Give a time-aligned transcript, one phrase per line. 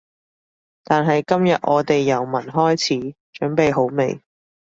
[0.83, 2.95] 但係今日我哋由聞開始，
[3.37, 4.19] 準備好未？